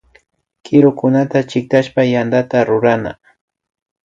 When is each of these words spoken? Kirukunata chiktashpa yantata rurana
Kirukunata 0.63 1.39
chiktashpa 1.49 2.01
yantata 2.13 2.57
rurana 2.67 3.11